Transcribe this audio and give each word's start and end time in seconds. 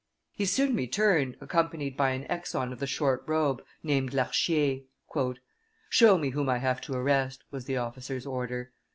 He 0.33 0.45
soon 0.45 0.75
returned, 0.75 1.37
accompanied 1.41 1.95
by 1.95 2.09
an 2.09 2.23
exon 2.23 2.71
of 2.71 2.79
the 2.79 2.87
short 2.87 3.21
robe, 3.27 3.63
named 3.83 4.13
Larchier. 4.13 4.85
"Show 5.91 6.17
me 6.17 6.29
whom 6.31 6.49
I 6.49 6.57
have 6.57 6.81
to 6.81 6.95
arrest," 6.95 7.43
was 7.51 7.65
the 7.65 7.77
officer's 7.77 8.25
order. 8.25 8.71